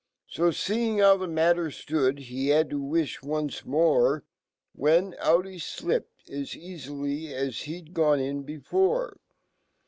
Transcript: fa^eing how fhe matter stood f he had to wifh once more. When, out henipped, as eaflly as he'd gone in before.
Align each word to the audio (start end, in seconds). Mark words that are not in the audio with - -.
fa^eing 0.33 0.99
how 0.99 1.15
fhe 1.15 1.29
matter 1.29 1.69
stood 1.69 2.17
f 2.17 2.25
he 2.25 2.47
had 2.47 2.71
to 2.71 2.79
wifh 2.79 3.21
once 3.21 3.63
more. 3.65 4.25
When, 4.73 5.13
out 5.19 5.45
henipped, 5.45 6.27
as 6.27 6.55
eaflly 6.55 7.31
as 7.31 7.59
he'd 7.65 7.93
gone 7.93 8.19
in 8.19 8.41
before. 8.41 9.19